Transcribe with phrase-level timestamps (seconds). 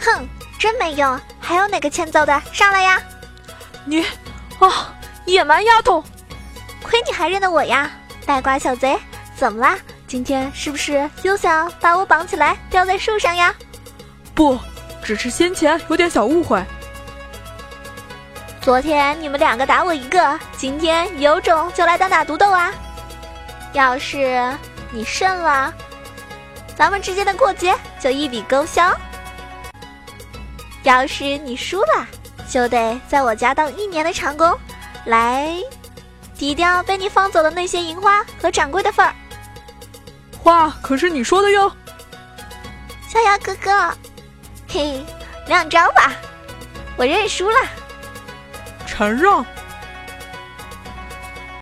[0.00, 0.28] 哼，
[0.58, 1.20] 真没用！
[1.40, 3.00] 还有哪个欠揍的，上来呀！
[3.84, 4.02] 你，
[4.58, 4.94] 啊，
[5.24, 6.02] 野蛮丫头！
[6.82, 7.90] 亏你还认得我呀，
[8.24, 8.98] 呆瓜小贼！
[9.36, 9.76] 怎么啦？
[10.06, 13.54] 今天是不是又想把我绑起来吊在树上呀？
[14.34, 14.58] 不，
[15.02, 16.62] 只是先前有点小误会。
[18.60, 22.72] 昨天你们两个打我一个，今天有种就来单打独斗啊！
[23.72, 24.52] 要是
[24.90, 25.72] 你胜了，
[26.74, 28.92] 咱们之间的过节就一笔勾销；
[30.88, 32.08] 要是你输了，
[32.48, 34.58] 就得在我家当一年的长工，
[35.04, 35.54] 来
[36.34, 39.14] 抵掉被你放走的那些银花和掌柜的份儿。
[40.42, 41.70] 话可是你说的哟，
[43.06, 43.94] 逍遥哥哥，
[44.66, 45.04] 嘿，
[45.46, 46.10] 亮招吧，
[46.96, 47.56] 我认输了。
[48.86, 49.44] 承让。